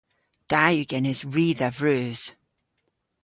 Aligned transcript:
Da 0.49 0.61
yw 0.73 0.87
genes 0.91 1.19
ri 1.33 1.47
dha 1.59 1.69
vreus. 1.77 2.21